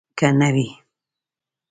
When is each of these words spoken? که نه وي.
که 0.17 0.27
نه 0.39 0.49
وي. 0.55 0.67